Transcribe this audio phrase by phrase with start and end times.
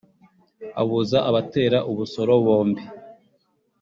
[0.81, 2.83] Abuza abatera ubusoro bombi